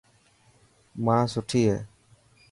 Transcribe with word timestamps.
ماءِ 1.05 1.23
سٺي 1.33 1.61
هي. 1.69 1.77